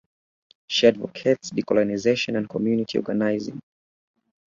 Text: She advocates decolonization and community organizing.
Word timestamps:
She 0.65 0.87
advocates 0.87 1.51
decolonization 1.51 2.35
and 2.35 2.49
community 2.49 2.97
organizing. 2.97 3.59